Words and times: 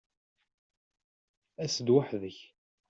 As-d 1.63 1.87
weḥd-k! 1.93 2.37